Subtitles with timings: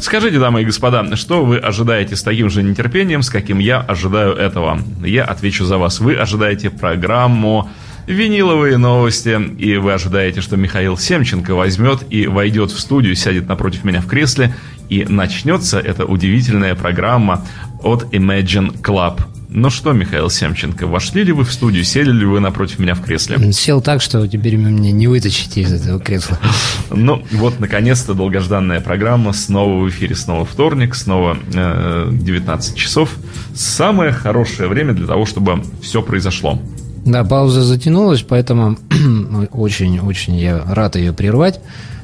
[0.00, 4.32] Скажите, дамы и господа, что вы ожидаете с таким же нетерпением, с каким я ожидаю
[4.32, 4.80] этого?
[5.04, 6.00] Я отвечу за вас.
[6.00, 7.68] Вы ожидаете программу
[8.06, 13.84] виниловые новости, и вы ожидаете, что Михаил Семченко возьмет и войдет в студию, сядет напротив
[13.84, 14.54] меня в кресле,
[14.88, 17.44] и начнется эта удивительная программа
[17.82, 19.20] от Imagine Club.
[19.52, 23.02] Ну что, Михаил Семченко, вошли ли вы в студию, сели ли вы напротив меня в
[23.02, 23.52] кресле?
[23.52, 26.38] Сел так, что теперь меня не вытащите из этого кресла.
[26.92, 33.14] Ну, вот, наконец-то, долгожданная программа снова в эфире, снова вторник, снова э, 19 часов.
[33.54, 36.60] Самое хорошее время для того, чтобы все произошло.
[37.04, 38.76] Да, пауза затянулась, поэтому
[39.52, 41.60] очень-очень я рад ее прервать.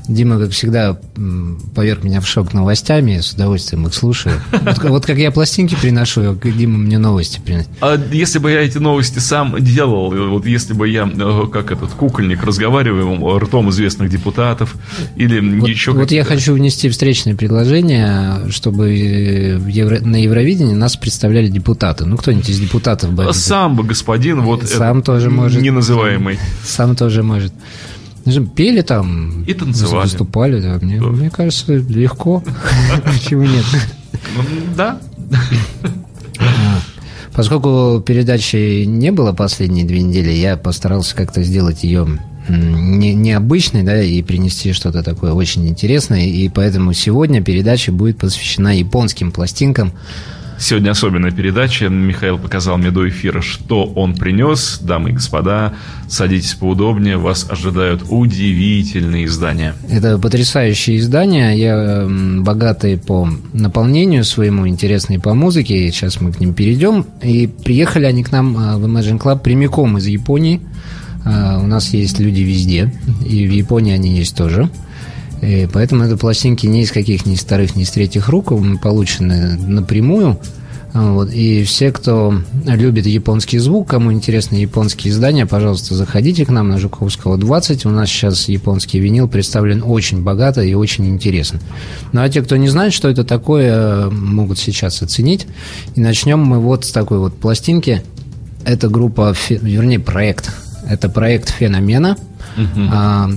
[0.09, 0.98] Дима, как всегда,
[1.74, 4.41] поверг меня в шок новостями, с удовольствием их слушаю.
[4.52, 7.69] Вот, вот как я пластинки приношу, как Дима мне новости приносит.
[7.80, 11.91] А если бы я эти новости сам делал, вот если бы я, э, как этот
[11.91, 14.74] кукольник, разговаривал ртом известных депутатов
[15.16, 15.92] или вот, еще...
[15.92, 20.01] Вот я хочу внести встречное предложение, чтобы Евро...
[20.01, 22.04] на Евровидении нас представляли депутаты.
[22.04, 23.32] Ну, кто-нибудь из депутатов бы...
[23.32, 25.60] Сам бы господин вот сам тоже может.
[25.60, 26.37] неназываемый.
[26.65, 27.52] Сам, сам тоже может.
[28.55, 29.45] Пели там.
[29.45, 30.05] И танцевали.
[30.05, 30.79] Выступали, да.
[30.80, 31.07] Мне, да.
[31.07, 32.43] мне кажется, легко.
[33.05, 33.65] Почему нет?
[34.37, 34.43] Ну,
[34.77, 35.01] да.
[37.35, 44.01] Поскольку передачи не было последние две недели, я постарался как-то сделать ее не, необычной, да,
[44.01, 46.27] и принести что-то такое очень интересное.
[46.27, 49.93] И поэтому сегодня передача будет посвящена японским пластинкам,
[50.59, 51.88] Сегодня особенная передача.
[51.88, 54.79] Михаил показал мне до эфира, что он принес.
[54.80, 55.74] Дамы и господа,
[56.09, 57.18] садитесь поудобнее.
[57.18, 59.74] Вас ожидают удивительные издания.
[59.90, 61.52] Это потрясающие издания.
[61.52, 62.09] Я
[62.40, 65.91] богатый по наполнению своему, интересный по музыке.
[65.91, 67.04] Сейчас мы к ним перейдем.
[67.22, 70.62] И приехали они к нам а, в Imagine Club прямиком из Японии.
[71.26, 72.93] А, у нас есть люди везде.
[73.28, 74.70] И в Японии они есть тоже.
[75.42, 79.56] И поэтому это пластинки не из каких ни из вторых, ни из третьих рук, получены
[79.56, 80.38] напрямую.
[80.94, 81.31] Вот.
[81.31, 86.78] И все, кто любит японский звук, кому интересны японские издания, пожалуйста, заходите к нам на
[86.78, 87.84] Жуковского 20.
[87.84, 91.60] У нас сейчас японский винил представлен очень богато и очень интересно.
[92.12, 95.46] Ну а те, кто не знает, что это такое, могут сейчас оценить.
[95.96, 98.02] И начнем мы вот с такой вот пластинки.
[98.64, 100.50] Это группа, вернее, проект.
[100.88, 102.16] Это проект Феномена–
[102.56, 102.80] Угу.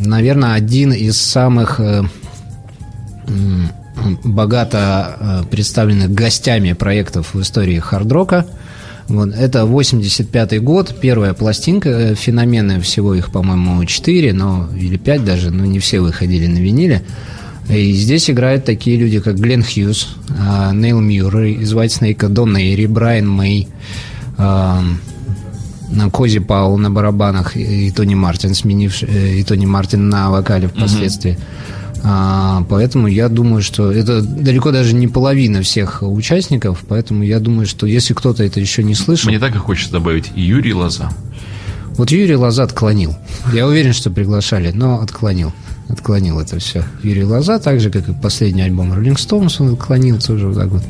[0.08, 2.04] Наверное, один из самых э,
[4.24, 8.46] богато э, представленных гостями проектов в истории хардрока.
[9.08, 15.26] Вот, это 85-й год, первая пластинка, э, феномены, всего их, по-моему, 4, но, или 5
[15.26, 17.04] даже, но не все выходили на виниле.
[17.68, 20.16] И здесь играют такие люди, как Глен Хьюз,
[20.74, 23.68] Нейл Мьюррей из Whitesnake, Дон Эйри, Брайан Мэй,
[26.12, 31.34] Кози Паул на барабанах и Тони Мартин, сменивший, э, и Тони Мартин на вокале впоследствии.
[31.34, 31.80] Mm-hmm.
[32.04, 37.66] А, поэтому я думаю, что это далеко даже не половина всех участников, поэтому я думаю,
[37.66, 39.30] что если кто-то это еще не слышал...
[39.30, 41.10] Мне так и хочется добавить Юрий Лоза.
[41.98, 43.16] Вот Юрий Лоза отклонил.
[43.54, 45.52] Я уверен, что приглашали, но отклонил.
[45.90, 46.84] Отклонил это все.
[47.04, 50.68] Юрий Лоза, так же, как и последний альбом Rolling Stones, он отклонил тоже вот так
[50.70, 50.84] вот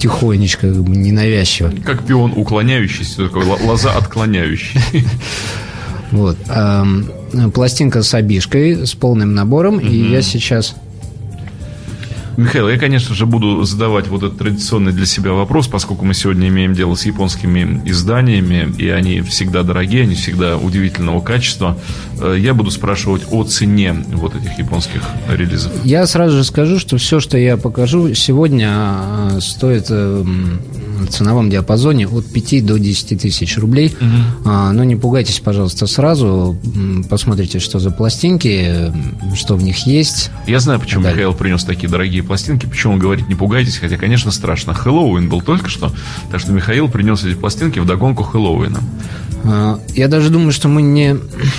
[0.00, 1.72] тихонечко, ненавязчиво.
[1.84, 4.80] Как пион уклоняющийся, такой лоза отклоняющий.
[6.10, 6.36] Вот.
[7.54, 9.78] Пластинка с обишкой, с полным набором.
[9.78, 10.74] И я сейчас
[12.40, 16.48] Михаил, я, конечно же, буду задавать вот этот традиционный для себя вопрос, поскольку мы сегодня
[16.48, 21.76] имеем дело с японскими изданиями, и они всегда дорогие, они всегда удивительного качества.
[22.18, 25.72] Э, я буду спрашивать о цене вот этих японских релизов.
[25.84, 28.70] Я сразу же скажу, что все, что я покажу сегодня,
[29.32, 33.94] э, стоит э, в ценовом диапазоне от 5 до 10 тысяч рублей.
[34.00, 34.50] Угу.
[34.50, 36.58] Но не пугайтесь, пожалуйста, сразу.
[37.08, 38.92] Посмотрите, что за пластинки,
[39.34, 40.30] что в них есть.
[40.46, 42.66] Я знаю, почему Михаил принес такие дорогие пластинки.
[42.66, 44.74] Почему он говорит, не пугайтесь, хотя, конечно, страшно.
[44.74, 45.92] Хэллоуин был только что,
[46.30, 48.80] так что Михаил принес эти пластинки в догонку Хэллоуина.
[49.44, 51.16] А, я даже думаю, что мы не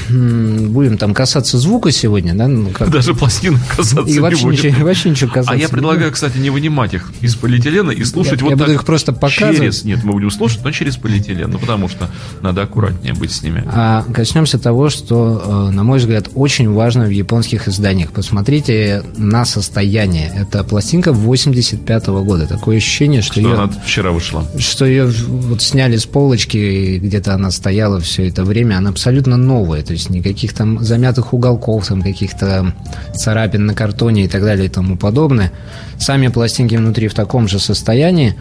[0.10, 2.48] будем там касаться звука сегодня, да?
[2.48, 2.90] Ну, как...
[2.90, 4.70] Даже пластинок касаться и вообще не будем.
[4.70, 5.54] Ничего, вообще ничего касаться.
[5.54, 8.68] А я предлагаю, кстати, не вынимать их из полиэтилена и слушать я, вот я так.
[8.68, 9.58] буду их просто показывать.
[9.58, 12.10] Через, нет, мы будем слушать, но через полиэтилен, ну потому что
[12.42, 13.64] надо аккуратнее быть с ними.
[13.68, 18.12] А коснемся того, что, э, на мой взгляд, очень важно в японских изданиях.
[18.12, 20.32] Посмотрите на состояние.
[20.36, 22.48] Это пластинка 85 -го года.
[22.48, 23.54] Такое ощущение, что, что ее...
[23.54, 24.46] она вчера вышла.
[24.58, 29.38] Что ее вот сняли с полочки, где-то она стояла стояла все это время, она абсолютно
[29.38, 32.76] новая, то есть никаких там замятых уголков, там каких-то
[33.16, 35.54] царапин на картоне и так далее и тому подобное.
[35.98, 38.36] Сами пластинки внутри в таком же состоянии,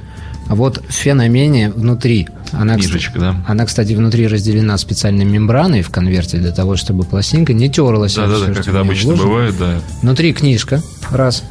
[0.48, 3.36] а вот в феномене внутри, она, Книжечка, да?
[3.46, 8.16] она, кстати, внутри разделена специальной мембраной в конверте для того, чтобы пластинка не терлась.
[8.16, 9.28] Да, да, да, как это обычно вложено.
[9.28, 9.80] бывает, да.
[10.02, 11.44] Внутри книжка, раз.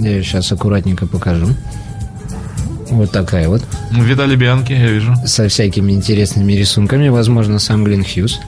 [0.00, 1.46] Я ее сейчас аккуратненько покажу.
[2.90, 3.62] Вот такая вот.
[3.90, 5.14] Ну, Видали Бианки, я вижу.
[5.26, 7.08] Со всякими интересными рисунками.
[7.08, 8.40] Возможно, сам Глен Хьюз.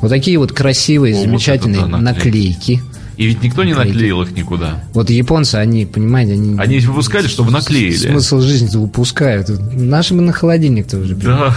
[0.00, 2.78] Вот такие вот красивые, О, вот замечательные да, наклейки.
[2.78, 2.82] наклейки.
[3.20, 4.82] И ведь никто не наклеил их никуда.
[4.94, 6.58] Вот японцы, они, понимаете, они...
[6.58, 7.94] Они выпускали, чтобы наклеили.
[7.94, 9.50] Смысл жизни-то упускают.
[9.74, 11.14] Наши бы на холодильник-то уже.
[11.16, 11.54] Да.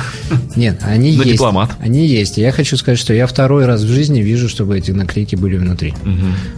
[0.58, 1.32] Нет, они На есть.
[1.36, 1.72] дипломат.
[1.80, 2.38] Они есть.
[2.38, 5.56] И Я хочу сказать, что я второй раз в жизни вижу, чтобы эти наклейки были
[5.56, 5.94] внутри.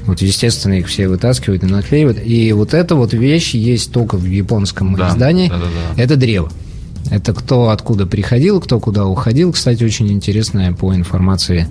[0.07, 2.17] Вот, естественно, их все вытаскивают и наклеивают.
[2.25, 5.49] И вот эта вот вещь есть только в японском Да, издании.
[5.49, 6.01] да-да-да.
[6.01, 6.51] Это древо.
[7.11, 9.53] Это кто откуда приходил, кто куда уходил.
[9.53, 11.67] Кстати, очень интересная по информации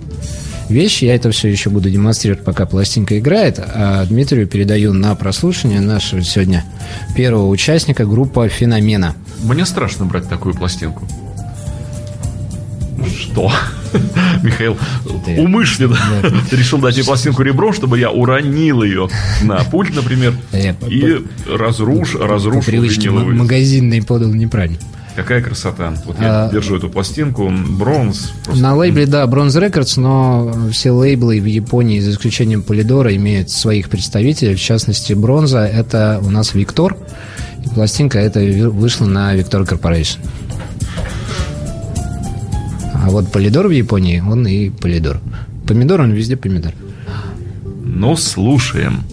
[0.69, 1.01] вещь.
[1.03, 3.59] Я это все еще буду демонстрировать, пока пластинка играет.
[3.59, 6.63] А Дмитрию передаю на прослушивание нашего сегодня
[7.15, 9.15] первого участника группа «Феномена».
[9.43, 11.07] Мне страшно брать такую пластинку.
[13.17, 13.51] Что?
[14.43, 15.97] Михаил Это- умышленно
[16.51, 19.09] решил дать мне пластинку ребром, чтобы я уронил ее
[19.43, 23.35] на пульт, например, по- и разруш, По разрушил привычке м- виниловый.
[23.35, 24.79] магазинный подал неправильно.
[25.15, 25.93] Какая красота.
[26.05, 28.31] Вот я А- держу эту пластинку, бронз.
[28.43, 28.61] просто.
[28.61, 33.89] На лейбле, да, Bronze Records, но все лейблы в Японии, за исключением Полидора, имеют своих
[33.89, 34.55] представителей.
[34.55, 36.97] В частности, Бронза– это у нас Виктор.
[37.63, 40.17] И пластинка эта вышла на Виктор Corporation.
[42.93, 45.21] А вот Полидор в Японии, он и Полидор.
[45.67, 46.73] Помидор, он везде помидор.
[47.83, 49.03] Ну, слушаем.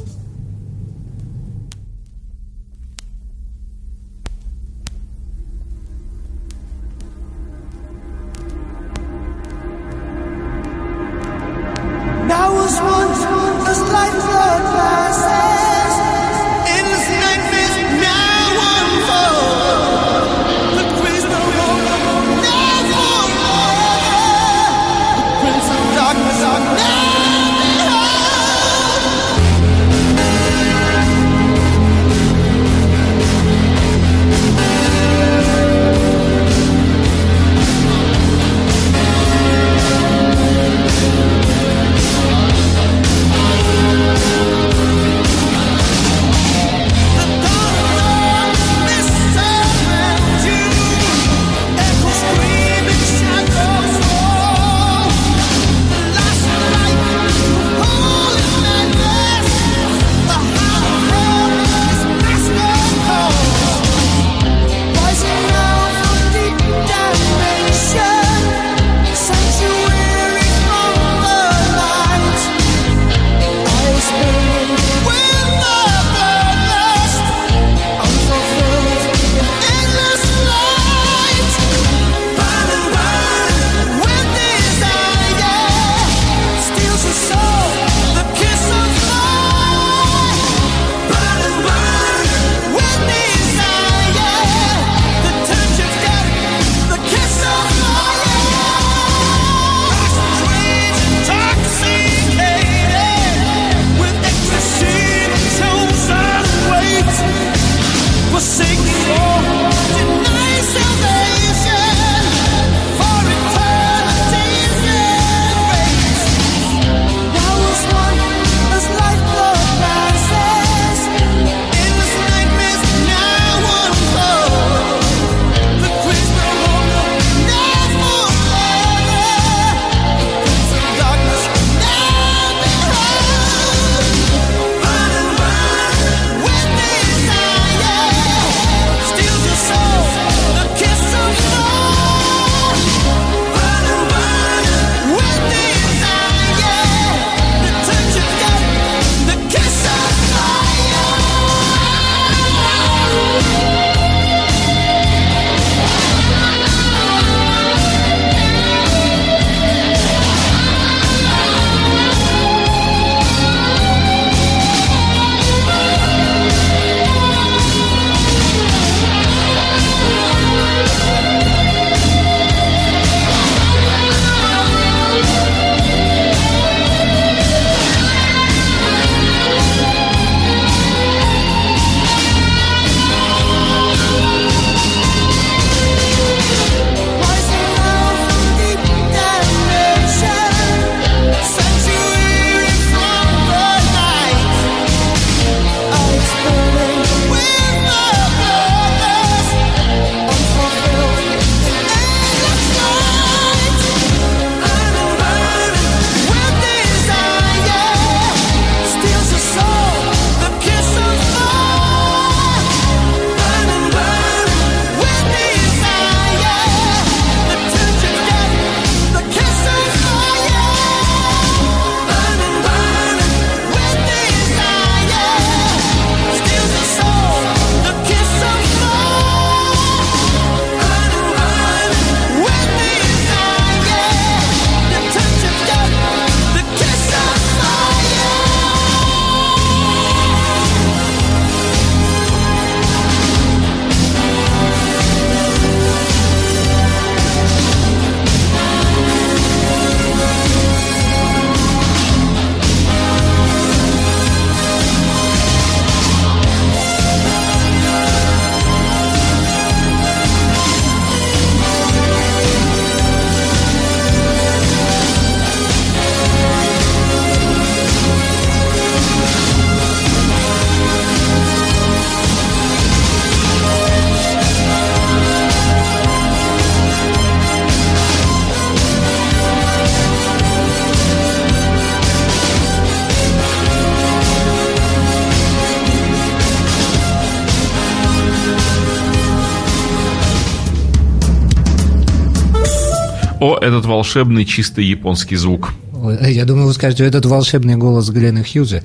[293.43, 295.73] О, этот волшебный чистый японский звук.
[296.21, 298.85] Я думаю, вы скажете, этот волшебный голос Глена Хьюза,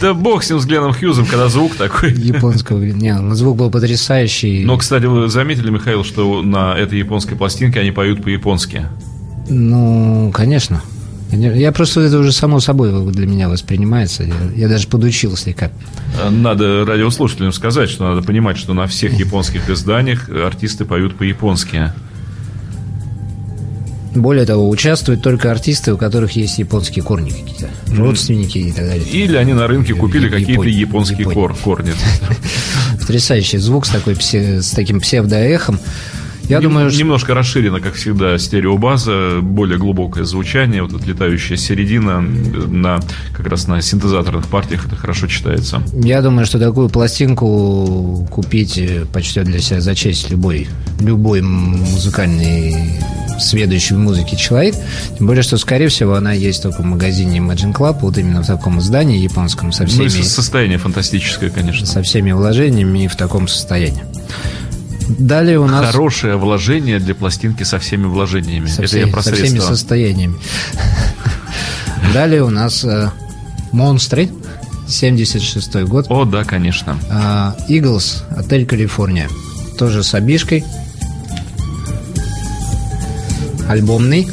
[0.00, 2.14] Да бог с ним, с Гленом Хьюзом, когда звук такой.
[2.14, 2.82] японского.
[2.82, 4.64] Не, ну, звук был потрясающий.
[4.64, 8.86] Но, кстати, вы заметили, Михаил, что на этой японской пластинке они поют по-японски?
[9.50, 10.80] Ну, конечно.
[11.30, 14.22] Я просто это уже само собой для меня воспринимается.
[14.22, 15.70] Я, я даже подучил слегка.
[16.30, 21.92] Надо радиослушателям сказать, что надо понимать, что на всех японских изданиях артисты поют по-японски.
[24.14, 29.04] Более того, участвуют только артисты, у которых есть японские корни какие-то, родственники и так далее.
[29.06, 30.44] Или они на рынке купили Японии.
[30.44, 31.34] какие-то японские Японии.
[31.34, 31.92] кор- корни.
[33.00, 35.78] Потрясающий звук с, такой с таким псевдоэхом.
[36.50, 36.98] Я Нем- думаю, что...
[36.98, 43.00] Немножко расширена, как всегда, стереобаза, более глубокое звучание, вот эта летающая середина на,
[43.32, 45.82] как раз на синтезаторных партиях это хорошо читается.
[45.94, 50.68] Я думаю, что такую пластинку купить э, почтет для себя за честь любой,
[51.00, 52.98] любой музыкальный
[53.38, 54.74] сведущий в музыке человек.
[55.16, 58.46] Тем более, что, скорее всего, она есть только в магазине Imagine Club, вот именно в
[58.46, 61.86] таком издании японском, со Ну всеми, со- состояние фантастическое, конечно.
[61.86, 64.02] со всеми вложениями и в таком состоянии.
[65.18, 65.86] Далее у нас...
[65.86, 68.66] Хорошее вложение для пластинки со всеми вложениями.
[68.66, 70.36] со, это всей- я про со всеми состояниями.
[72.14, 73.10] Далее у нас э,
[73.72, 74.30] «Монстры»,
[74.90, 76.06] 76 год.
[76.08, 76.98] О, да, конечно.
[77.10, 79.28] А, Eagles, отель Калифорния.
[79.78, 80.64] Тоже с обишкой.
[83.68, 84.28] Альбомный.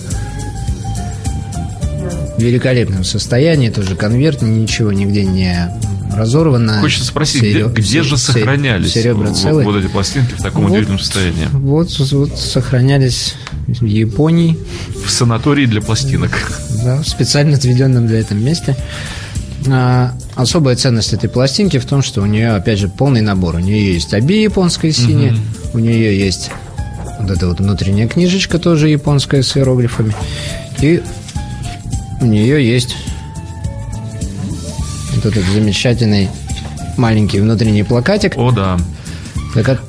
[2.38, 3.70] В великолепном состоянии.
[3.70, 5.72] Тоже конверт, ничего нигде не
[6.14, 6.80] разорвано.
[6.82, 9.64] Хочется спросить, где, Серё- где же сохранялись серебро целое.
[9.66, 10.72] вот эти пластинки в таком Вот.
[10.72, 11.48] удивительном состоянии?
[11.54, 13.36] Вот, вот сохранялись
[13.68, 14.58] в Японии,
[15.06, 16.32] В санатории для пластинок.
[16.84, 18.76] да, в специально отведенном для этого месте.
[19.70, 23.56] А, особая ценность этой пластинки в том, что у нее, опять же, полный набор.
[23.56, 25.36] У нее есть оби японская синяя,
[25.74, 26.52] у нее есть
[27.20, 30.14] вот эта вот внутренняя книжечка тоже японская с иероглифами,
[30.80, 31.02] и
[32.22, 32.96] у нее есть
[35.18, 36.30] вот этот замечательный
[36.98, 38.34] маленький внутренний плакатик.
[38.38, 38.78] О, да.
[39.54, 39.80] Так от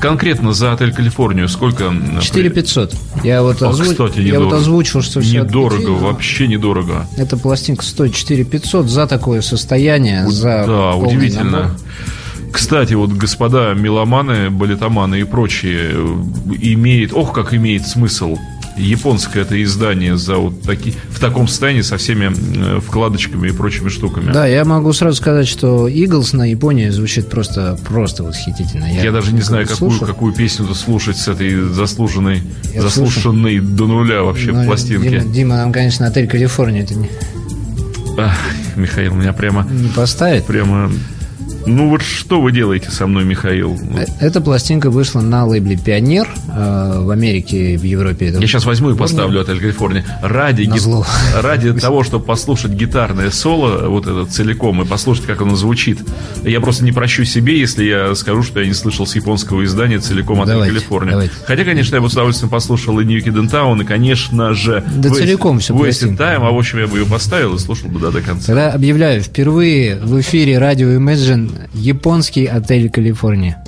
[0.00, 1.84] Конкретно за отель Калифорнию сколько?
[1.84, 2.94] м, 4 500.
[3.22, 4.44] Я вот, озву- кстати, я недорого.
[4.50, 7.06] вот озвучил, что все Недорого, вообще недорого.
[7.16, 11.50] Эта пластинка стоит 4 500 за такое состояние, за да, удивительно.
[11.50, 11.70] набор.
[12.52, 16.16] Кстати, вот господа меломаны, балетоманы и прочие, э,
[16.60, 18.36] имеет, ох, как имеет смысл
[18.76, 22.32] японское это издание за вот таки, в таком состоянии со всеми
[22.76, 24.32] э, вкладочками и прочими штуками.
[24.32, 28.86] Да, я могу сразу сказать, что Eagles на Японии звучит просто, просто восхитительно.
[28.92, 30.06] Я, даже не знаю, какую, слушал.
[30.06, 35.08] какую песню слушать с этой заслуженной, Я заслушанной до нуля вообще Ну, пластинки.
[35.08, 37.10] Дима, Дима, нам, конечно, отель Калифорния это не,
[38.16, 38.36] Ах,
[38.76, 40.44] Михаил, меня прямо, не поставит.
[40.46, 40.90] прямо...
[41.66, 43.78] Ну вот что вы делаете со мной, Михаил?
[43.96, 48.26] Э, Эта пластинка вышла на лейбле Пионер э, в Америке, в Европе.
[48.26, 50.04] это Я сейчас возьму и поставлю «Отель Калифорния».
[50.22, 51.06] Ради, ги- Назло.
[51.40, 55.98] ради того, чтобы послушать гитарное соло, вот это целиком, и послушать, как оно звучит.
[56.42, 60.00] Я просто не прощу себе, если я скажу, что я не слышал с японского издания
[60.00, 61.12] целиком «Отель Давайте, Калифорния».
[61.12, 61.34] давайте.
[61.46, 65.60] Хотя, конечно, я бы с удовольствием послушал и Ньюки Дентаун, и, конечно же, Да целиком
[65.60, 66.16] всю Wasted.
[66.18, 68.48] Time, а в общем, я бы ее поставил и слушал бы да, до конца.
[68.48, 73.64] Тогда объявляю, впервые в эфире радио Imagine японский отель Калифорния.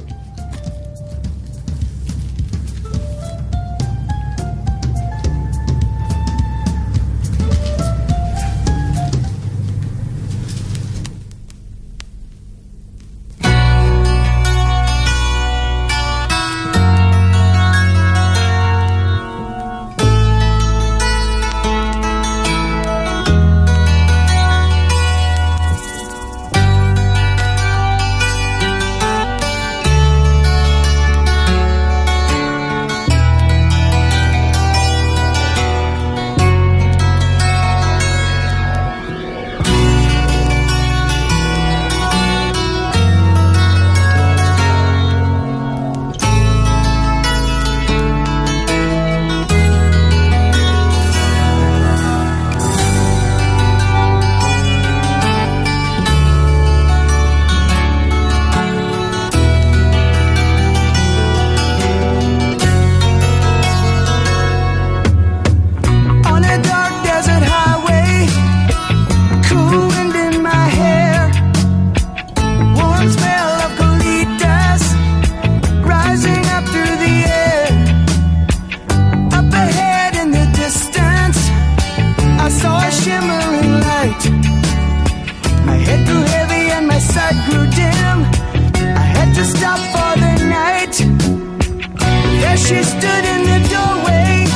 [92.56, 94.46] she stood in the doorway.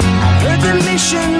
[0.00, 1.37] I heard the mission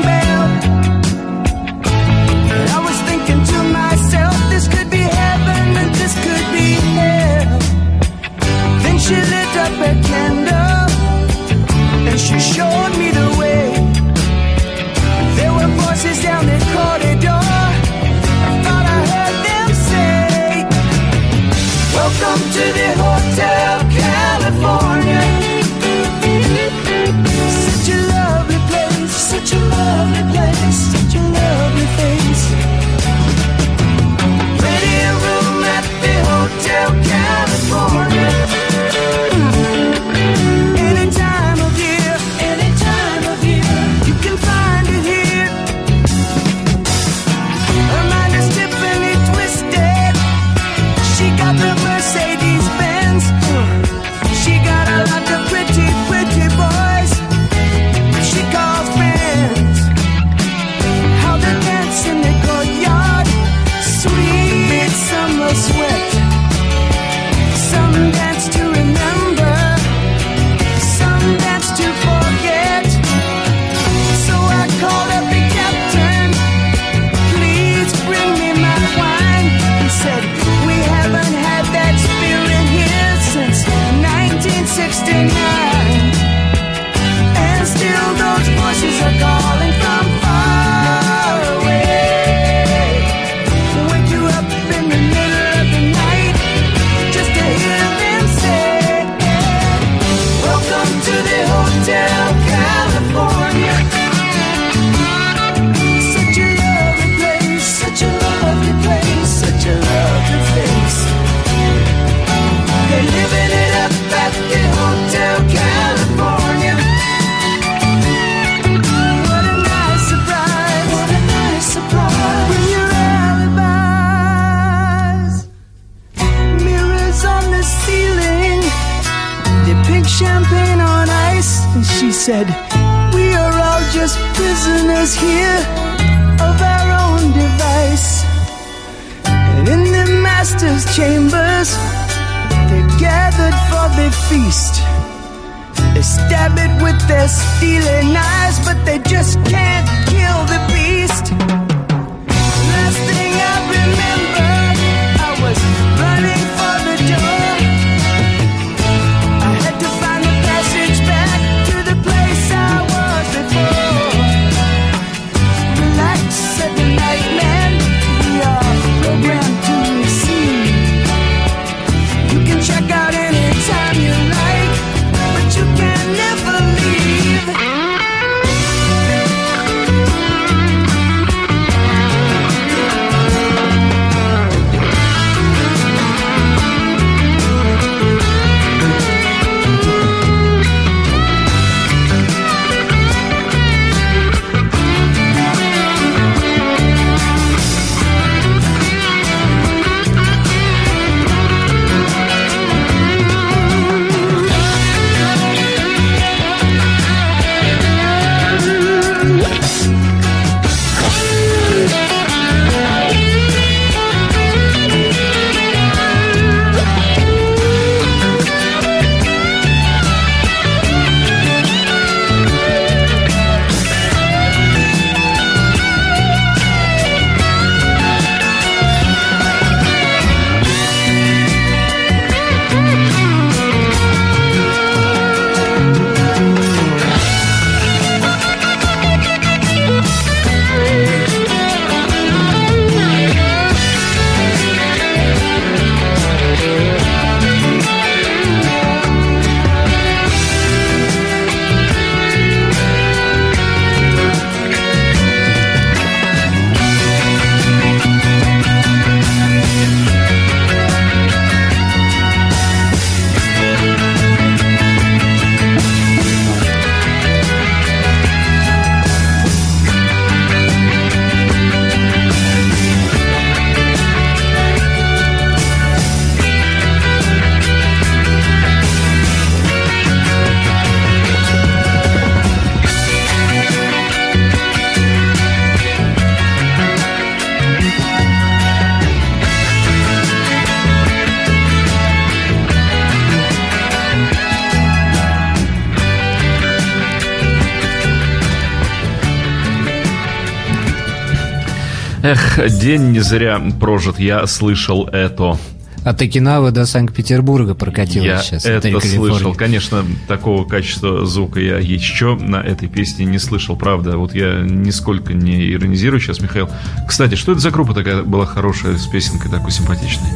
[302.31, 305.57] Эх, день не зря прожит, я слышал это.
[306.05, 308.67] От Окинавы до Санкт-Петербурга прокатилось Я сейчас.
[308.67, 309.31] это Отель «Калифорния».
[309.31, 309.55] слышал.
[309.55, 314.19] Конечно, такого качества звука я еще на этой песне не слышал, правда.
[314.19, 316.69] Вот я нисколько не иронизирую сейчас, Михаил.
[317.09, 320.29] Кстати, что это за группа такая была хорошая с песенкой такой симпатичной?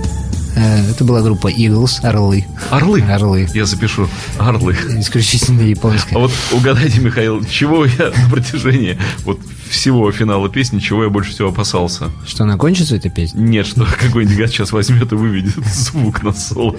[0.63, 2.45] Э, Это была группа Eagles, Орлы.
[2.71, 3.01] Орлы.
[3.03, 3.49] Орлы.
[3.55, 4.09] Я запишу.
[4.39, 4.75] Орлы.
[4.99, 6.17] Исключительно японская.
[6.17, 11.31] А вот угадайте, Михаил, чего я на протяжении вот всего финала песни, чего я больше
[11.33, 12.11] всего опасался?
[12.27, 13.39] Что, она кончится, эта песня?
[13.41, 16.77] Нет, что какой-нибудь гад сейчас возьмет и выведет звук на соло,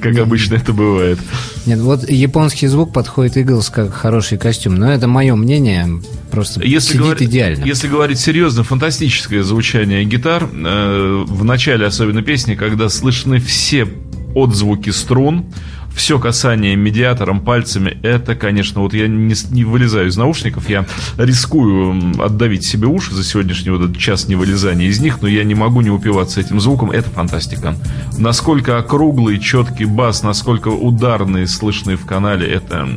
[0.00, 1.18] как обычно это бывает.
[1.66, 4.76] Нет, вот японский звук подходит Eagles как хороший костюм.
[4.76, 6.00] Но это мое мнение.
[6.30, 7.64] Просто Если, сидит говори- идеально.
[7.64, 10.44] если говорить серьезно, фантастическое звучание гитар.
[10.52, 12.88] э, в начале особенно песни, когда
[13.18, 13.88] слышны все
[14.34, 15.46] отзвуки струн,
[15.92, 22.22] все касание медиатором пальцами, это, конечно, вот я не, не вылезаю из наушников, я рискую
[22.22, 25.80] отдавить себе уши за сегодняшний вот этот час невылезания из них, но я не могу
[25.80, 27.74] не упиваться этим звуком, это фантастика.
[28.16, 32.88] Насколько округлый, четкий бас, насколько ударные слышны в канале, это...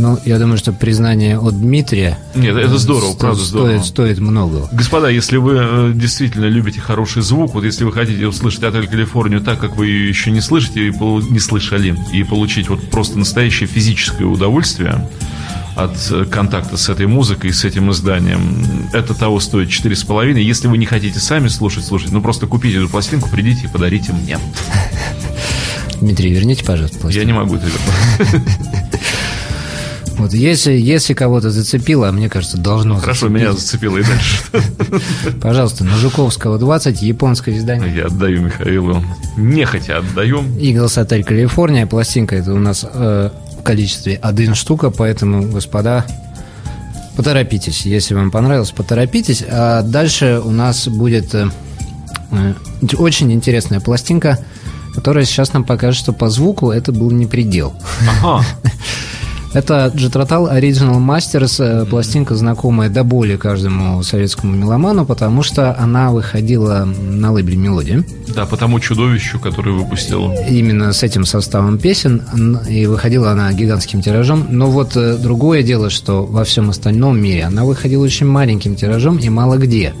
[0.00, 2.18] Ну, я думаю, что признание от Дмитрия...
[2.34, 3.68] Нет, это здорово, правда здорово.
[3.68, 4.66] Стоит, стоит многого.
[4.72, 9.42] Господа, если вы э, действительно любите хороший звук, вот если вы хотите услышать отель Калифорнию
[9.42, 13.66] так, как вы ее еще не слышите, и не слышали, и получить вот просто настоящее
[13.66, 15.06] физическое удовольствие
[15.76, 20.40] от э, контакта с этой музыкой, с этим изданием, это того стоит 4,5.
[20.40, 24.14] Если вы не хотите сами слушать, слушать, ну просто купите эту пластинку, придите и подарите
[24.14, 24.38] мне.
[26.00, 27.26] Дмитрий, верните, пожалуйста, Я пластинку.
[27.26, 28.60] не могу это вернуть.
[30.20, 33.42] Вот если, если кого-то зацепило, а мне кажется, должно Хорошо, зацепить.
[33.42, 34.42] меня зацепило и дальше.
[35.40, 37.96] Пожалуйста, на Жуковского 20, японское издание.
[37.96, 39.02] Я отдаю Михаилу.
[39.38, 40.42] Нехотя отдаю.
[40.42, 41.86] Eagles Отель Калифорния.
[41.86, 46.04] Пластинка это у нас э, в количестве один штука, поэтому, господа,
[47.16, 47.86] поторопитесь.
[47.86, 49.42] Если вам понравилось, поторопитесь.
[49.48, 51.48] А дальше у нас будет э,
[52.30, 52.54] э,
[52.98, 54.38] очень интересная пластинка,
[54.94, 57.72] которая сейчас нам покажет, что по звуку это был не предел.
[58.22, 58.44] Ага.
[59.52, 66.12] Это Джетротал Original Masters, э, пластинка, знакомая до боли каждому советскому меломану, потому что она
[66.12, 68.04] выходила на лейбле «Мелодия».
[68.28, 70.32] Да, по тому чудовищу, который выпустил.
[70.48, 72.22] Именно с этим составом песен,
[72.68, 74.46] и выходила она гигантским тиражом.
[74.50, 79.16] Но вот э, другое дело, что во всем остальном мире она выходила очень маленьким тиражом
[79.16, 79.94] и мало где.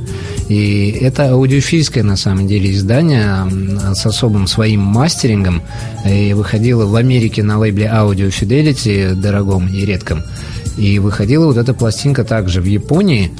[0.50, 3.46] И это аудиофильское, на самом деле, издание
[3.94, 5.62] с особым своим мастерингом.
[6.04, 10.24] И выходило в Америке на лейбле Audio Fidelity, дорогом и редком.
[10.76, 13.30] И выходила вот эта пластинка также в Японии.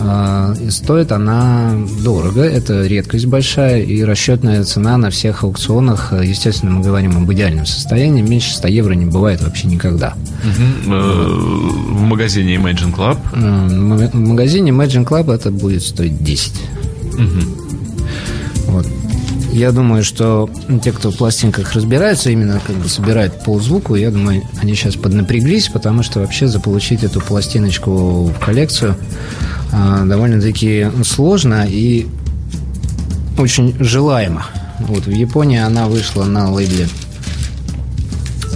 [0.00, 6.24] А, и Стоит она дорого, это редкость большая, и расчетная цена на всех аукционах, э,
[6.24, 10.14] естественно, мы говорим об идеальном состоянии, меньше 100 евро не бывает вообще никогда.
[10.86, 13.18] Э, В магазине Imagine Club.
[13.32, 16.52] Э, В магазине Imagine Club это будет стоить 10.
[18.66, 18.86] Вот.
[19.50, 20.48] Я думаю, что
[20.84, 25.68] те, кто в пластинках разбираются, именно как бы собирают ползвуку, я думаю, они сейчас поднапряглись,
[25.68, 28.94] потому что вообще заполучить эту пластиночку в коллекцию
[29.72, 32.06] довольно-таки сложно и
[33.38, 34.46] очень желаемо.
[34.80, 36.88] Вот в Японии она вышла на лейбле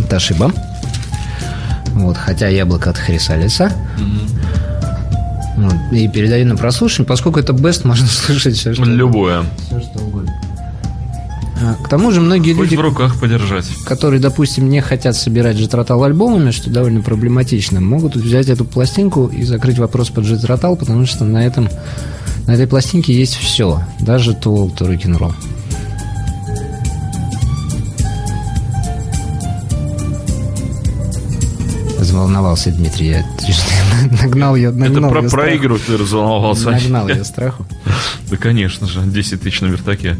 [0.08, 0.52] Ташиба.
[1.94, 3.72] Вот, хотя яблоко от Хрисалиса.
[5.56, 9.44] Вот, и передаю на прослушивание, поскольку это бест, можно слушать все, что Любое.
[9.66, 10.31] все, что угодно.
[11.64, 13.66] А, К тому же многие Хоть люди, в руках подержать.
[13.84, 19.44] которые, допустим, не хотят собирать джетротал альбомами, что довольно проблематично, могут взять эту пластинку и
[19.44, 21.68] закрыть вопрос под джетротал, потому что на этом
[22.48, 25.32] на этой пластинке есть все, даже то, то рок-н-ролл.
[32.00, 33.24] Заволновался Дмитрий, я
[34.22, 36.70] нагнал ее, Это нагнал про, её про игру ты разволновался.
[36.70, 37.64] Нагнал я страху.
[38.28, 40.16] Да, конечно же, 10 тысяч на вертаке.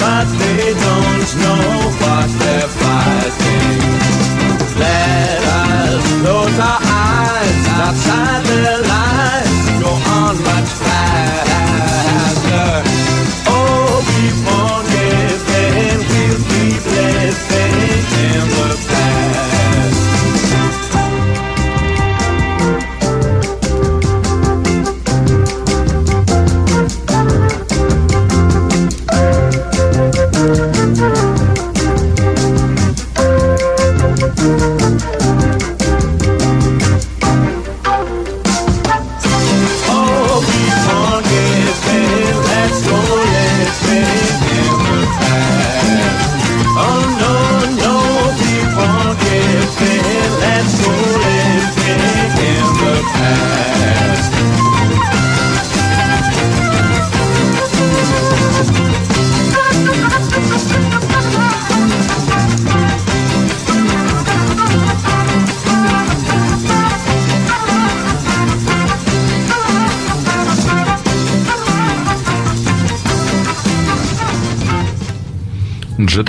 [0.00, 1.79] but they don't know.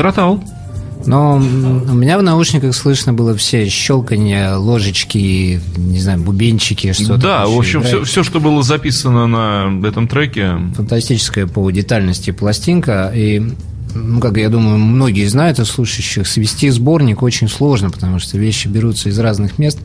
[0.01, 0.43] Ротал.
[1.05, 7.17] Но у меня в наушниках слышно было все щелканье, ложечки, не знаю, бубенчики, что-то.
[7.17, 13.11] Да, в общем, все, все, что было записано на этом треке, Фантастическая по детальности пластинка.
[13.15, 13.41] И,
[13.95, 18.67] ну, как я думаю, многие знают из слушающих, свести сборник очень сложно, потому что вещи
[18.67, 19.79] берутся из разных мест.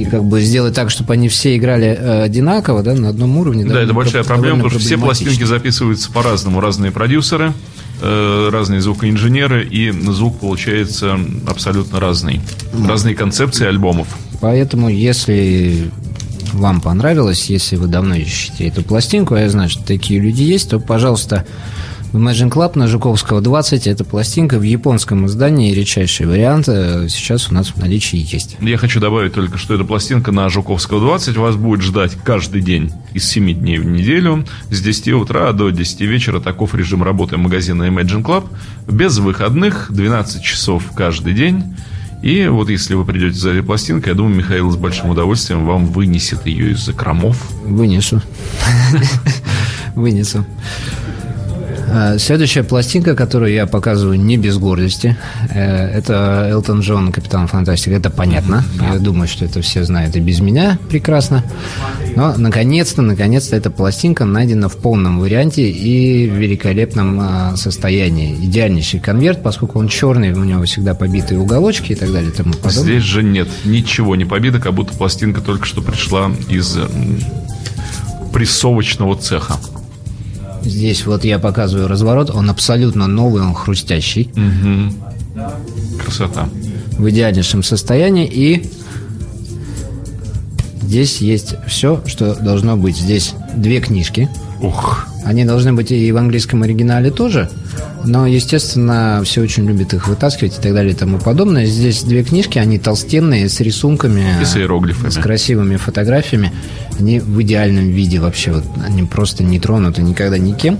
[0.00, 3.64] И как бы сделать так, чтобы они все играли э, одинаково, да, на одном уровне.
[3.64, 6.60] Да, это довольно- большая проблема, потому что все пластинки записываются по-разному.
[6.60, 7.52] Разные продюсеры,
[8.00, 12.40] э, разные звукоинженеры, и звук получается абсолютно разный.
[12.86, 14.08] Разные концепции альбомов.
[14.40, 15.90] Поэтому, если
[16.52, 20.70] вам понравилось, если вы давно ищете эту пластинку, а я знаю, что такие люди есть,
[20.70, 21.44] то, пожалуйста,
[22.12, 27.54] Imagine Club на Жуковского 20 эта пластинка в японском издании, редчайший вариант, э, сейчас у
[27.54, 28.56] нас в наличии есть.
[28.60, 32.92] Я хочу добавить только, что эта пластинка на Жуковского 20 вас будет ждать каждый день
[33.12, 36.40] из 7 дней в неделю с 10 утра до 10 вечера.
[36.40, 38.46] Таков режим работы магазина Imagine Club.
[38.86, 41.76] Без выходных, 12 часов каждый день.
[42.22, 45.86] И вот если вы придете за этой пластинкой, я думаю, Михаил с большим удовольствием вам
[45.86, 47.50] вынесет ее из закромов.
[47.64, 48.22] Вынесу.
[49.94, 50.44] Вынесу.
[51.90, 55.16] А, Следующая пластинка, которую я показываю не без гордости,
[55.50, 57.96] э, это Элтон Джон, Капитан Фантастика.
[57.96, 58.64] Это понятно.
[58.80, 61.44] Я думаю, что это все знают и без меня прекрасно.
[62.16, 68.34] Но, наконец-то, наконец-то эта пластинка найдена в полном варианте и в великолепном а, состоянии.
[68.34, 72.52] Идеальнейший конверт, поскольку он черный, у него всегда побитые уголочки и так далее и тому
[72.52, 72.82] подобное.
[72.82, 76.76] Здесь же нет ничего не побито, как будто пластинка только что пришла из
[78.32, 79.56] прессовочного цеха.
[80.68, 84.30] Здесь вот я показываю разворот, он абсолютно новый, он хрустящий.
[84.34, 84.94] Мгм.
[86.02, 86.48] Красота.
[86.92, 88.68] в идеальнейшем состоянии и
[90.82, 92.96] здесь есть все, что должно быть.
[92.96, 94.28] Здесь две книжки.
[94.60, 97.50] Ух, Они должны быть и в английском оригинале тоже,
[98.02, 101.66] но, естественно, все очень любят их вытаскивать и так далее и тому подобное.
[101.66, 105.10] Здесь две книжки, они толстенные, с рисунками, и с иероглифами.
[105.10, 106.50] с красивыми фотографиями.
[106.98, 108.52] Они в идеальном виде вообще.
[108.52, 110.78] Вот, они просто не тронуты никогда никем.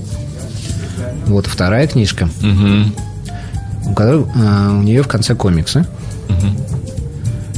[1.27, 2.95] Вот вторая книжка, Мгм.
[3.91, 5.85] у которой э, у нее в конце комиксы.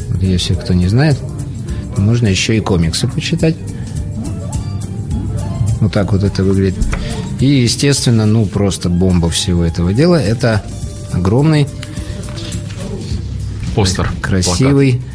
[0.08, 1.16] Вот если кто не знает,
[1.96, 3.54] можно еще и комиксы почитать.
[5.80, 6.84] Вот так вот это выглядит.
[7.40, 10.16] И, естественно, ну, просто бомба всего этого дела.
[10.16, 10.62] Это
[11.12, 11.66] огромный,
[13.74, 14.10] Постер.
[14.20, 15.10] красивый, Плакат.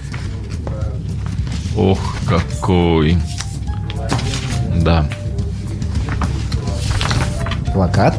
[1.77, 3.17] Ох, какой.
[4.81, 5.09] Да.
[7.73, 8.17] плакат,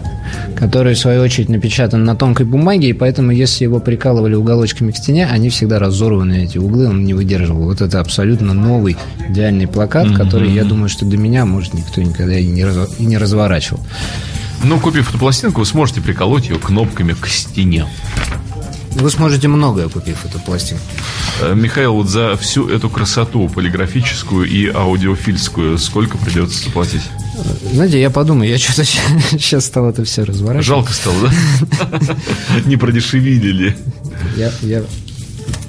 [0.56, 4.96] который, в свою очередь, напечатан на тонкой бумаге, и поэтому, если его прикалывали уголочками к
[4.96, 7.64] стене, они всегда разорваны, эти углы, он не выдерживал.
[7.64, 8.96] Вот это абсолютно новый,
[9.28, 13.04] идеальный плакат, который, я думаю, что до меня, может, никто никогда и не, раз- и
[13.04, 13.80] не разворачивал.
[14.64, 17.86] Ну, купив эту пластинку, вы сможете приколоть ее кнопками к стене.
[18.92, 20.82] Вы сможете многое, купив эту пластинку.
[21.42, 27.02] Э, Михаил, вот за всю эту красоту полиграфическую и аудиофильскую сколько придется заплатить?
[27.72, 30.66] Знаете, я подумаю, я что-то сейчас стал это все разворачивать.
[30.66, 32.00] Жалко стало, да?
[32.66, 33.76] Не продешевили.
[34.36, 34.82] Я, я,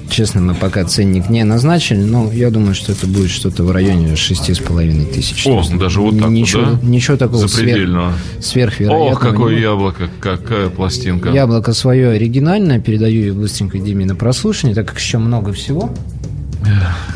[0.08, 4.16] честно, мы пока ценник не назначили, но я думаю, что это будет что-то в районе
[4.16, 5.46] шести с половиной тысяч.
[5.46, 6.78] О, есть даже вот так вот, ничего, да?
[6.82, 9.12] Ничего такого сверх, сверхвероятного.
[9.12, 11.30] Ох, какое не- яблоко, какая пластинка.
[11.30, 15.90] Яблоко свое оригинальное, передаю ее быстренько Диме на прослушивание, так как еще много всего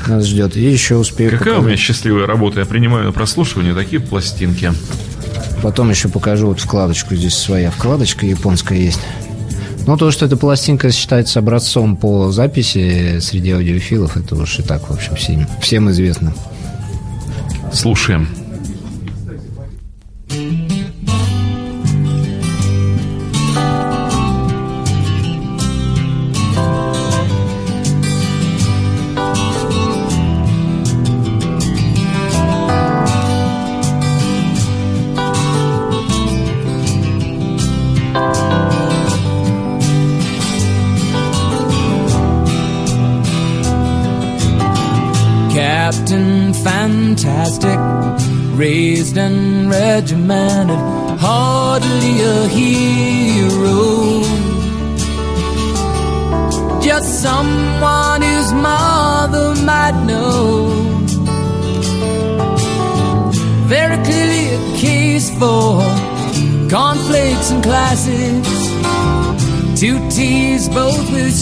[0.07, 0.57] нас ждет.
[0.57, 1.67] И еще успею Какая у показать.
[1.67, 2.61] меня счастливая работа.
[2.61, 4.73] Я принимаю на прослушивание такие пластинки.
[5.63, 7.15] Потом еще покажу вот вкладочку.
[7.15, 9.01] Здесь своя вкладочка японская есть.
[9.87, 14.89] Ну, то, что эта пластинка считается образцом по записи среди аудиофилов, это уж и так,
[14.89, 16.33] в общем, всем, всем известно.
[17.73, 18.29] Слушаем.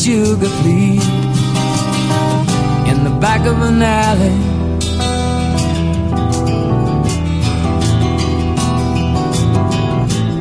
[0.05, 1.07] Sugar, please
[2.91, 4.51] in the back of an alley.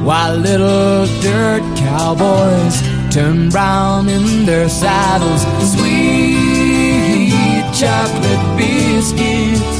[0.10, 2.82] while little dirt cowboys
[3.14, 5.42] turn brown in their saddles.
[5.74, 7.30] Sweet
[7.82, 9.78] chocolate biscuits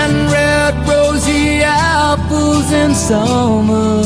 [0.00, 4.02] and red rosy apples in summer.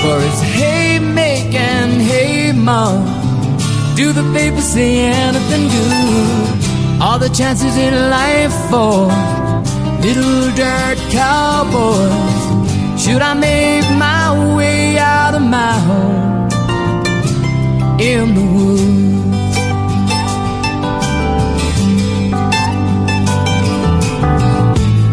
[0.00, 0.75] For it's hey
[3.96, 7.00] Do the papers say anything good?
[7.00, 9.08] All the chances in life for
[10.04, 12.42] little dirt cowboys.
[13.02, 16.50] Should I make my way out of my home
[17.98, 19.16] in the woods?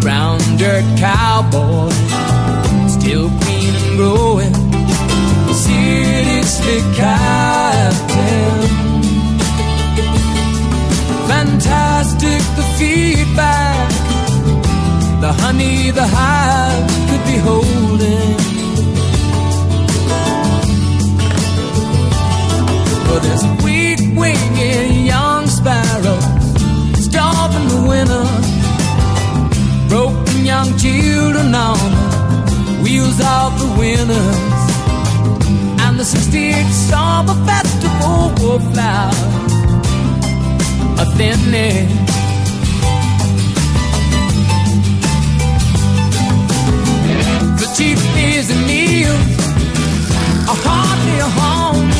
[0.03, 1.89] Brown dirt cowboy,
[2.89, 4.53] still green and growing.
[6.46, 8.62] City slick captain.
[11.28, 13.91] Fantastic the feedback
[15.22, 18.38] the honey the hive could be holding.
[23.08, 26.26] But there's weak winged young sparrows
[27.06, 28.26] starving the winter.
[29.88, 31.78] Broken young children on
[32.68, 34.62] the wheels of the winners.
[36.34, 39.14] 68th summer festival will flower
[40.98, 41.88] a thinning.
[47.60, 49.14] The chief is a meal,
[50.50, 50.56] a
[51.20, 51.93] a home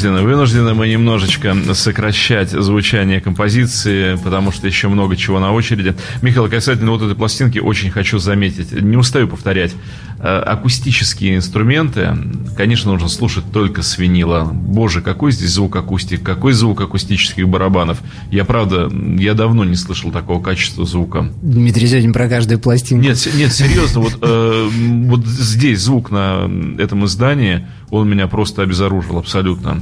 [0.00, 5.94] Вынуждены, вынуждены мы немножечко сокращать звучание композиции, потому что еще много чего на очереди.
[6.22, 9.74] Михаил, касательно вот этой пластинки, очень хочу заметить, не устаю повторять,
[10.22, 12.16] акустические инструменты,
[12.56, 14.44] конечно, нужно слушать только с винила.
[14.44, 18.02] Боже, какой здесь звук акустик, какой звук акустических барабанов.
[18.30, 21.32] Я, правда, я давно не слышал такого качества звука.
[21.40, 23.02] Дмитрий Зёдин про каждую пластинку.
[23.02, 24.68] Нет, нет, серьезно, вот, э,
[25.06, 29.80] вот здесь звук на этом издании, он меня просто обезоружил абсолютно.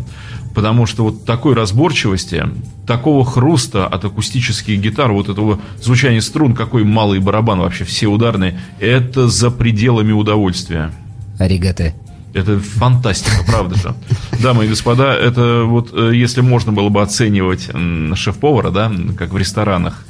[0.58, 2.44] Потому что вот такой разборчивости,
[2.84, 8.60] такого хруста от акустических гитар, вот этого звучания струн, какой малый барабан вообще, все ударные,
[8.80, 10.90] это за пределами удовольствия.
[11.38, 11.94] Аригате.
[12.34, 13.94] Это фантастика, правда же.
[14.42, 17.68] Дамы и господа, это вот э, если можно было бы оценивать
[18.16, 20.04] шеф-повара, да, как в ресторанах,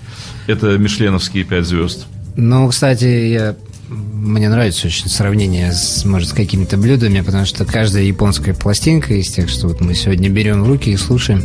[0.46, 2.07] это мишленовские пять звезд.
[2.36, 3.55] Ну, кстати, я
[3.89, 9.30] мне нравится очень сравнение с, может, с какими-то блюдами, потому что каждая японская пластинка из
[9.30, 11.43] тех, что вот мы сегодня берем в руки и слушаем,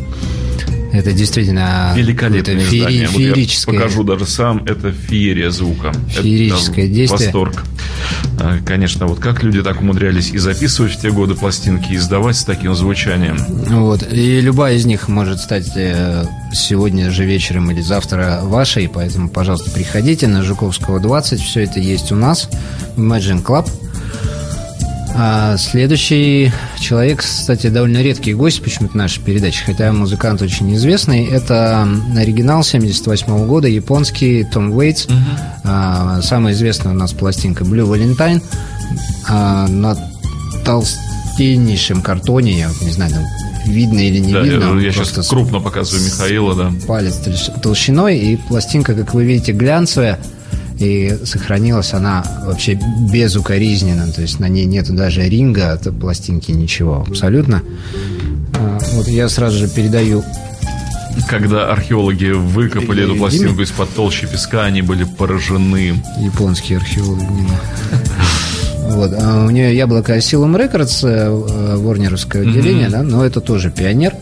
[0.94, 3.08] это действительно Великолепное это феери- издание.
[3.08, 3.76] Вот феерическое.
[3.80, 4.64] покажу даже сам.
[4.66, 5.92] Это феерия звука.
[6.10, 7.26] Феерическое это действие.
[7.28, 7.64] Восторг.
[8.40, 12.36] А, Конечно, вот как люди так умудрялись и записывать в те годы пластинки, и издавать
[12.38, 13.38] с таким звучанием.
[13.70, 14.06] Вот.
[14.12, 19.72] И любая из них может стать э, сегодня же вечером или завтра вашей, поэтому, пожалуйста,
[19.72, 22.50] приходите на Жуковского 20, все это есть у нас
[22.96, 23.68] в Imagine Club.
[25.16, 31.26] А следующий человек, кстати, довольно редкий гость почему-то нашей передачи, хотя музыкант очень известный.
[31.26, 31.88] Это
[32.18, 35.08] оригинал 78 года, японский Том Уэйтс.
[35.64, 38.42] А, самая известная у нас пластинка Blue Valentine.
[39.30, 39.96] А, на
[40.66, 43.24] толстеннейшем картоне, я не знаю, там
[43.66, 44.80] видно или не Да, видно.
[44.80, 46.72] я, я сейчас крупно показываю Михаила, да.
[46.88, 50.20] палец толщ- толщиной, и пластинка, как вы видите, глянцевая,
[50.84, 52.78] и сохранилась она вообще
[53.12, 57.62] безукоризненно, то есть на ней нету даже ринга от пластинки, ничего, абсолютно.
[58.56, 60.24] А, Вот я сразу же передаю
[61.28, 65.94] Когда археологи выкопали эту пластинку из-под толщи песка, они были поражены.
[66.20, 67.20] японский археолог.
[67.20, 67.60] Дима.
[68.90, 69.12] Вот.
[69.18, 74.14] а у нее яблоко Asylum Records, э, э, ворнеровское отделение, да, но это тоже пионер.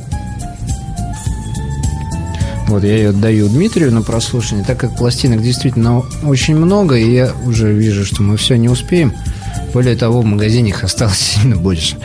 [2.72, 7.34] Вот, я ее отдаю Дмитрию на прослушивание, так как пластинок действительно очень много, и я
[7.46, 9.14] уже вижу, что мы все не успеем.
[9.74, 11.98] Более того, в магазине их осталось сильно больше.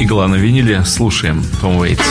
[0.00, 0.84] Игла на виниле.
[0.84, 1.44] Слушаем.
[1.60, 2.02] Том Уэйтс.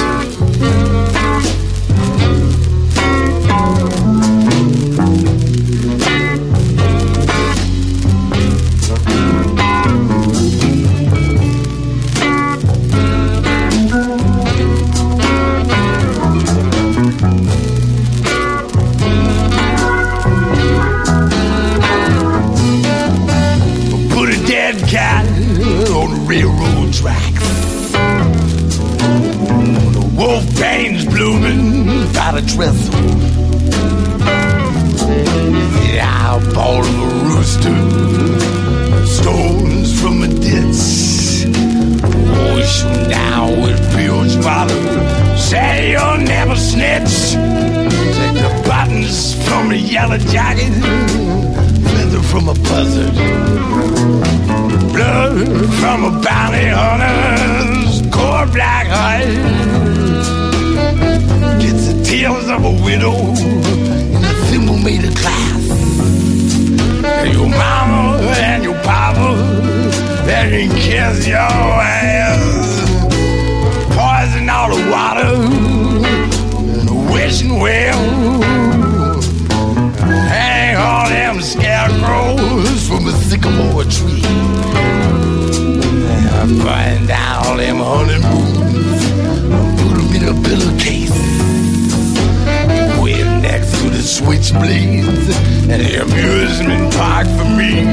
[95.71, 97.85] At the amusement park for me.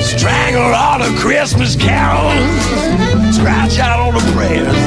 [0.00, 2.34] Strangle all the Christmas carols,
[3.34, 4.82] scratch out all the prayers.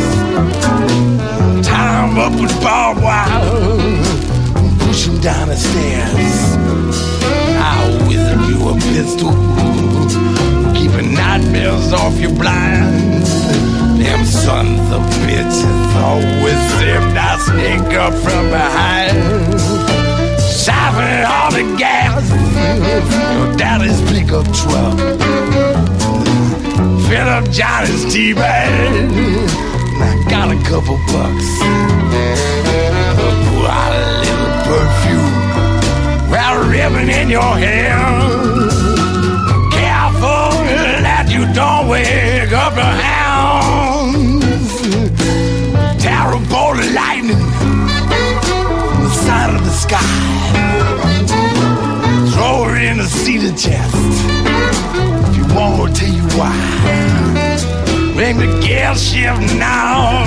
[1.66, 3.42] Tie 'em up with barbed wire,
[4.80, 6.58] push 'em down the stairs.
[7.70, 9.34] I'll wizard you a pistol,
[10.74, 13.32] keeping nightmares off your blinds.
[13.98, 20.05] Them sons of bitches always seem to sneak up from behind.
[20.66, 22.28] Siphon all the gas
[23.38, 24.98] your daddy's pickup truck.
[27.08, 28.96] Fill up Johnny's tea bag.
[28.96, 31.50] and I got a couple bucks.
[33.46, 36.32] Pour out a little perfume.
[36.32, 38.00] Well, ribbon in your hair.
[39.70, 40.50] Careful
[41.06, 42.35] that you don't wake
[49.88, 50.02] sky.
[52.34, 53.96] Throw her in the cedar chest.
[55.28, 56.58] If you want, I'll tell you why.
[58.20, 60.24] Ring the gear shift now.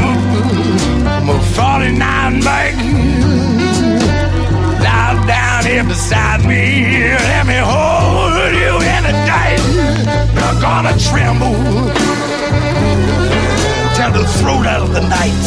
[1.14, 2.78] I'm a 49 bike.
[4.84, 6.62] Lie down here beside me.
[7.30, 9.60] Let me hold you in the night.
[10.36, 11.58] You're gonna tremble.
[13.96, 15.44] Tear the throat out of the night.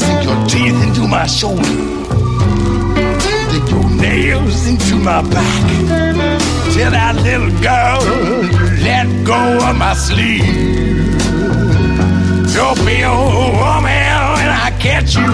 [0.00, 2.02] Sink your teeth into my shoulder.
[4.22, 5.62] Nails into my back.
[6.72, 7.98] Till that little girl
[8.86, 10.46] let go of my sleeve.
[12.54, 15.32] You'll be a woman when I catch you.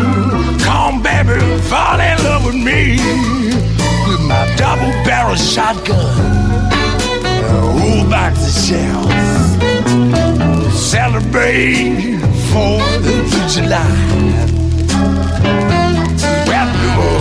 [0.64, 2.96] Come, baby, fall in love with me.
[4.08, 6.08] With my double barrel shotgun.
[7.76, 9.12] Roll back the shells.
[10.72, 12.20] Celebrate
[12.52, 14.28] 4th of July.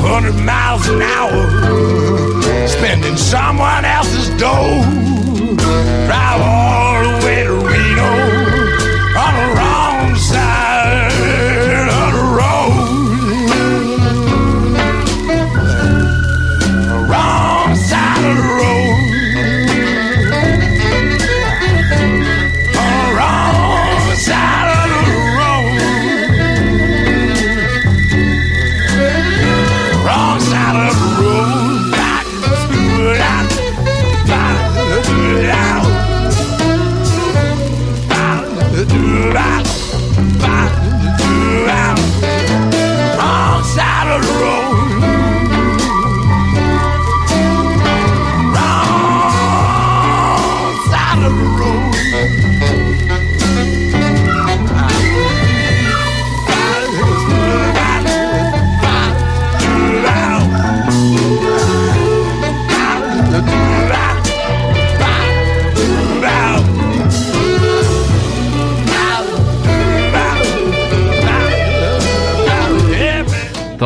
[0.08, 2.68] Well, do a hundred miles an hour.
[2.68, 4.84] Spending someone else's dough.
[6.05, 6.57] Drive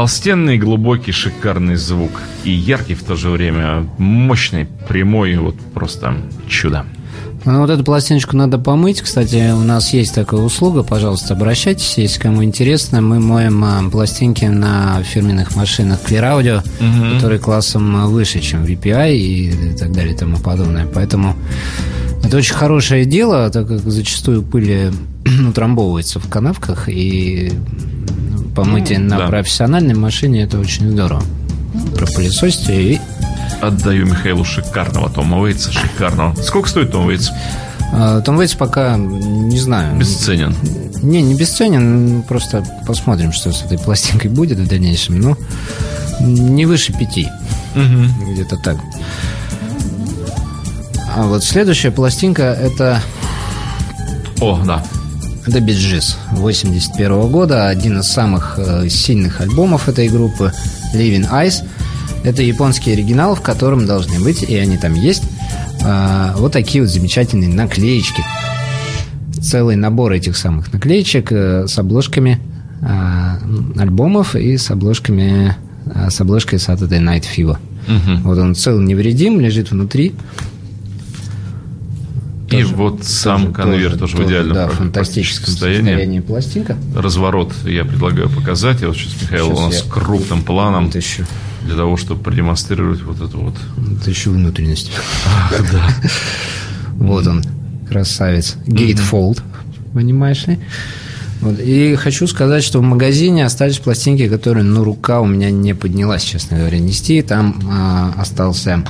[0.02, 2.10] Толстенный, глубокий, шикарный звук.
[2.44, 3.88] И яркий в то же время.
[4.00, 6.16] Мощный, прямой, вот просто
[6.50, 6.88] чудо.
[7.46, 9.00] Ну, вот эту пластиночку надо помыть.
[9.00, 10.82] Кстати, у нас есть такая услуга.
[10.82, 13.00] Пожалуйста, обращайтесь, если кому интересно.
[13.02, 19.16] Мы моем а, пластинки на фирменных машинах Clear Audio, которые классом а, выше, чем VPI
[19.16, 20.88] и так далее и тому подобное.
[20.92, 21.36] Поэтому
[22.24, 24.92] это очень хорошее дело, так как зачастую пыль
[25.48, 27.52] утрамбовывается в канавках, и
[28.56, 29.28] помыть Ну, на да.
[29.28, 31.24] профессиональной машине это очень здорово.
[31.96, 33.00] Пропылесосите и
[33.62, 36.36] Отдаю Михаилу шикарного Тома Уэйтса, шикарного.
[36.42, 37.30] Сколько стоит Том Уэйтс?
[37.94, 40.56] а, Том Вейтс пока, не знаю, Бесценен.
[41.04, 45.20] Не, не бесценен, просто посмотрим, что с этой пластинкой будет в дальнейшем.
[45.20, 45.38] Ну,
[46.20, 47.28] не выше пяти.
[47.76, 48.78] Где-то так.
[51.16, 53.02] А вот следующая пластинка это
[54.40, 54.84] О, да.
[55.52, 60.54] The Bee Gees 81 года, один из самых э, сильных альбомов этой группы
[60.94, 61.66] Living Eyes.
[62.24, 65.24] Это японский оригинал, в котором должны быть, и они там есть,
[65.84, 68.24] э, вот такие вот замечательные наклеечки.
[69.42, 72.40] Целый набор этих самых наклеечек э, с обложками
[73.78, 75.56] альбомов и с обложками
[76.10, 77.58] с обложкой Saturday Night Fever.
[78.24, 80.16] Вот он цел невредим, лежит внутри.
[82.52, 85.90] И вот сам конверт тоже, в идеальном да, фантастическом состоянии.
[85.92, 86.78] состоянии пластинка.
[86.96, 88.82] Разворот я предлагаю показать.
[88.82, 91.26] Я вот сейчас Михаил Сейчас у нас я- крупным планом Вот еще,
[91.66, 93.56] для того, чтобы продемонстрировать вот это вот.
[93.78, 94.92] вот еще внутренность.
[95.26, 95.88] Ах, да.
[96.96, 97.44] Вот он,
[97.90, 98.58] красавец.
[98.68, 99.42] Gatefold,
[99.94, 100.60] понимаешь ли?
[101.42, 101.60] Вот.
[101.60, 106.22] И хочу сказать, что в магазине остались пластинки, которые, ну, рука у меня не поднялась,
[106.24, 107.20] честно говоря, нести.
[107.24, 108.84] Там а, остался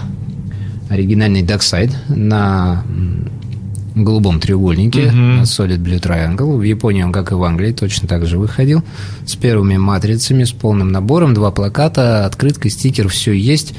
[0.90, 2.84] оригинальный Dark Side на
[3.96, 6.58] голубом треугольнике, на Solid Blue Triangle.
[6.58, 8.84] В Японии он, как и в Англии, точно так же выходил.
[9.26, 13.74] С первыми матрицами, с полным набором, два плаката, открытка, стикер, все есть.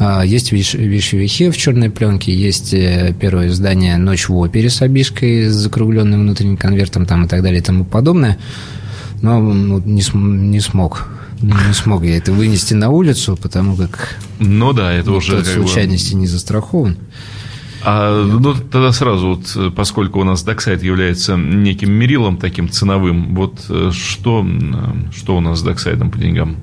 [0.00, 5.46] А, Есть вишивихи в черной пленке, есть э, первое издание «Ночь в опере» с обишкой,
[5.48, 8.38] с закругленным внутренним конвертом там и так далее и тому подобное.
[9.22, 11.08] Но ну, не, см- не смог.
[11.40, 15.46] Не смог я это вынести на улицу, потому как Ну да, это уже никто от
[15.48, 16.96] как бы- случайности не застрахован.
[17.84, 23.34] А, ну, тогда сразу, вот, э, поскольку у нас Доксайд является неким мерилом таким ценовым,
[23.34, 24.44] вот э, что,
[25.14, 26.56] что у нас с Доксайдом по деньгам?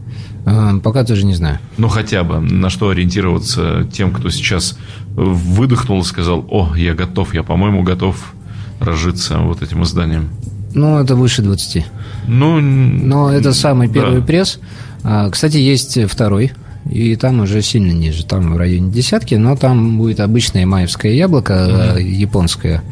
[0.45, 1.59] А, Пока тоже не знаю.
[1.77, 4.77] Ну, хотя бы, на что ориентироваться тем, кто сейчас
[5.15, 8.33] выдохнул и сказал, о, я готов, я, по-моему, готов
[8.79, 10.29] разжиться вот этим изданием.
[10.73, 11.85] Ну, это выше 20.
[12.27, 13.93] Ну, Но это самый да.
[13.93, 14.59] первый пресс.
[15.03, 16.51] А, Кстати, есть второй.
[16.89, 21.95] И там уже сильно ниже, там в районе десятки, но там будет обычное маевское яблоко,
[21.97, 22.83] э, японское.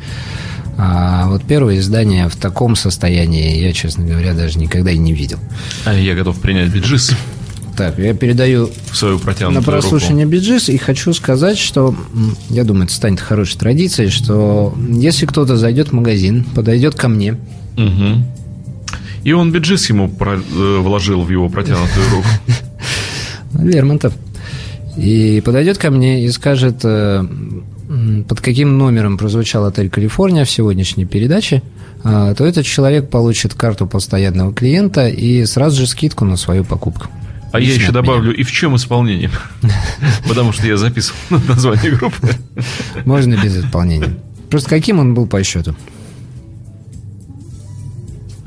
[0.78, 5.38] А вот первое издание в таком состоянии я, честно говоря, даже никогда и не видел.
[5.86, 7.12] А я готов принять биджис
[7.78, 11.96] Так, я передаю свою на протянутую прослушивание биджис и хочу сказать, что
[12.50, 17.38] я думаю, это станет хорошей традицией, что если кто-то зайдет в магазин, подойдет ко мне.
[17.78, 18.26] Мгм.
[19.24, 22.28] И он биджис ему про- э, вложил в его протянутую руку.
[23.64, 24.14] Лермонтов.
[24.98, 27.26] И подойдет ко мне и скажет, э,
[28.28, 31.62] под каким номером прозвучал отель Калифорния в сегодняшней передаче,
[32.04, 37.08] а, то этот человек получит карту постоянного клиента и сразу же скидку на свою покупку.
[37.52, 38.02] А я Лично еще от меня.
[38.02, 39.30] добавлю, и в чем исполнение?
[40.28, 42.30] Потому что я записывал название группы.
[43.06, 44.16] Можно без исполнения.
[44.50, 45.76] Просто каким он был по счету?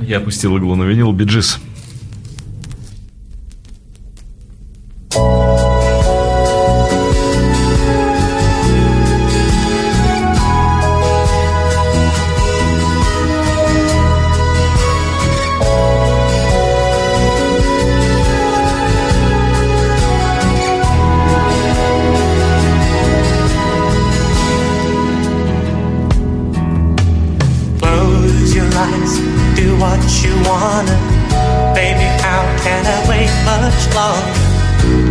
[0.01, 1.59] Я опустил иглу на винил Биджис.
[29.79, 30.97] What you wanna.
[31.75, 34.46] Baby, how can I wait much longer?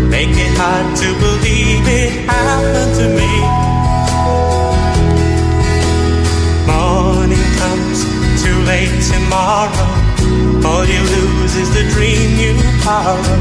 [0.10, 3.32] Make it hard to believe it happened to me.
[6.72, 8.00] Morning comes
[8.44, 9.90] too late tomorrow.
[10.68, 12.54] All you lose is the dream you
[12.84, 13.38] borrow.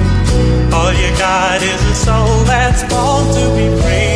[0.77, 4.14] All you got is a soul that's born to be free.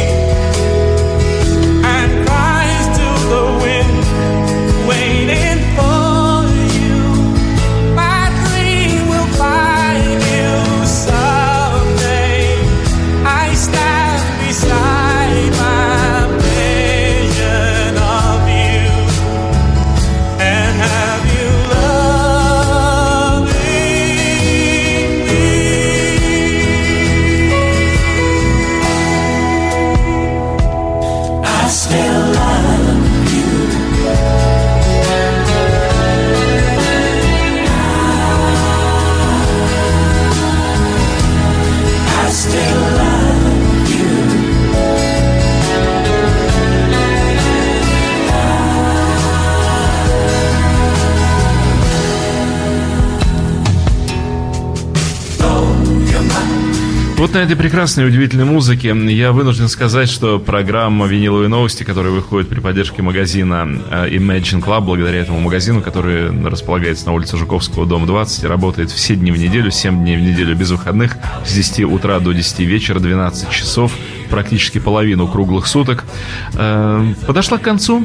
[57.38, 62.48] На этой прекрасной и удивительной музыке я вынужден сказать, что программа «Виниловые новости», которая выходит
[62.48, 68.06] при поддержке магазина э, Imagine Club, благодаря этому магазину, который располагается на улице Жуковского, дом
[68.06, 71.16] 20, работает все дни в неделю, 7 дней в неделю без выходных,
[71.46, 73.92] с 10 утра до 10 вечера, 12 часов,
[74.30, 76.06] практически половину круглых суток,
[76.54, 78.04] э, подошла к концу.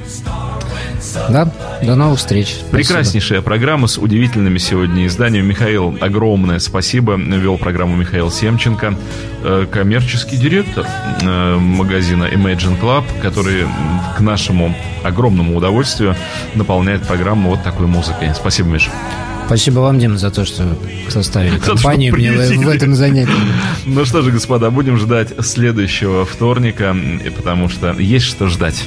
[1.30, 1.52] Да,
[1.82, 2.48] до новых встреч.
[2.48, 2.72] Спасибо.
[2.72, 5.48] Прекраснейшая программа с удивительными сегодня изданиями.
[5.48, 7.16] Михаил, огромное спасибо.
[7.16, 8.96] Вел программу Михаил Семченко,
[9.44, 10.86] э, коммерческий директор
[11.22, 13.66] э, магазина Imagine Club, который
[14.18, 16.16] к нашему огромному удовольствию
[16.56, 18.34] наполняет программу вот такой музыкой.
[18.36, 18.92] Спасибо, Миша.
[19.46, 20.78] Спасибо вам, Дима, за то, что
[21.10, 23.32] составили компанию мне в, в этом занятии.
[23.86, 26.96] Ну что же, господа, будем ждать следующего вторника,
[27.36, 28.84] потому что есть что ждать.